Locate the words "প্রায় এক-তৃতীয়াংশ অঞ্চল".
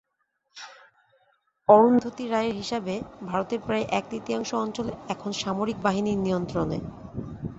3.59-4.85